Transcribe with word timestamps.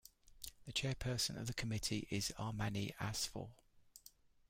The 0.65 0.73
Chairperson 0.73 1.39
of 1.39 1.45
the 1.45 1.53
Committee 1.53 2.07
is 2.09 2.33
Armany 2.39 2.95
Asfour. 2.95 3.51